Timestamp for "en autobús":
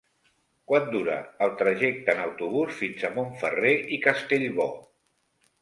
2.17-2.79